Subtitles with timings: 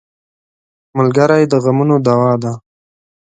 [0.97, 2.53] ملګری د غمونو دوا ده.